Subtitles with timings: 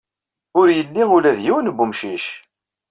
[0.59, 2.25] Ur yelli ula d yiwen n wemcic.